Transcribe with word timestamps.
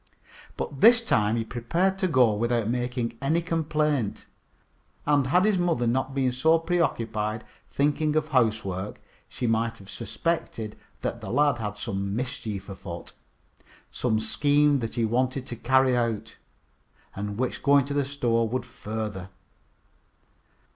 But 0.57 0.81
this 0.81 0.99
time 1.03 1.35
he 1.35 1.43
prepared 1.45 1.99
to 1.99 2.07
go 2.07 2.33
without 2.33 2.67
making 2.67 3.19
any 3.21 3.39
complaint, 3.39 4.25
and 5.05 5.27
had 5.27 5.45
his 5.45 5.59
mother 5.59 5.85
not 5.85 6.15
been 6.15 6.31
so 6.31 6.57
preoccupied 6.57 7.43
thinking 7.69 8.15
of 8.15 8.29
her 8.29 8.31
housework, 8.31 8.99
she 9.29 9.45
might 9.45 9.77
have 9.77 9.91
suspected 9.91 10.75
that 11.01 11.21
the 11.21 11.29
lad 11.29 11.59
had 11.59 11.77
some 11.77 12.15
mischief 12.15 12.67
afoot 12.67 13.13
some 13.91 14.19
scheme 14.19 14.79
that 14.79 14.95
he 14.95 15.05
wanted 15.05 15.45
to 15.45 15.55
carry 15.55 15.95
out, 15.95 16.35
and 17.15 17.37
which 17.37 17.61
going 17.61 17.85
to 17.85 17.93
the 17.93 18.03
store 18.03 18.49
would 18.49 18.65
further. 18.65 19.29